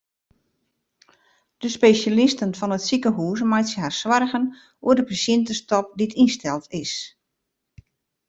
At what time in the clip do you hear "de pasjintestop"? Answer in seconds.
4.97-5.85